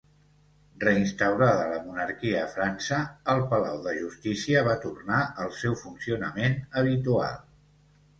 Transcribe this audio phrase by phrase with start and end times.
[0.83, 3.01] Reinstaurada la monarquia a França,
[3.33, 7.37] el Palau de Justícia va tornar al seu funcionament habitual.